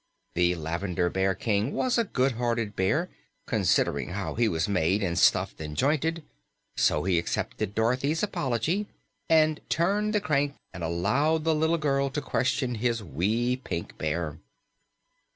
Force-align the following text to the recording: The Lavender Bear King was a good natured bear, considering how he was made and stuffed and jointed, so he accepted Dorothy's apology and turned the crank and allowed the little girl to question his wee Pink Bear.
The 0.33 0.55
Lavender 0.55 1.11
Bear 1.11 1.35
King 1.35 1.73
was 1.75 1.99
a 1.99 2.03
good 2.03 2.39
natured 2.39 2.75
bear, 2.75 3.11
considering 3.45 4.09
how 4.09 4.33
he 4.33 4.47
was 4.47 4.67
made 4.67 5.03
and 5.03 5.15
stuffed 5.15 5.61
and 5.61 5.77
jointed, 5.77 6.23
so 6.75 7.03
he 7.03 7.19
accepted 7.19 7.75
Dorothy's 7.75 8.23
apology 8.23 8.87
and 9.29 9.61
turned 9.69 10.15
the 10.15 10.19
crank 10.19 10.55
and 10.73 10.83
allowed 10.83 11.43
the 11.43 11.53
little 11.53 11.77
girl 11.77 12.09
to 12.09 12.19
question 12.19 12.73
his 12.73 13.03
wee 13.03 13.57
Pink 13.57 13.95
Bear. 13.99 14.39